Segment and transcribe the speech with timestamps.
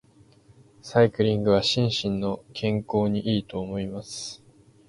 [0.81, 4.41] サイクリングは心身の健康に良いと思います。